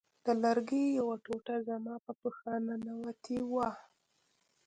د 0.25 0.27
لرګي 0.43 0.83
یوه 0.99 1.15
ټوټه 1.25 1.55
زما 1.67 1.95
په 2.05 2.11
پښه 2.21 2.51
ننوتې 2.65 3.39
وه 3.51 3.69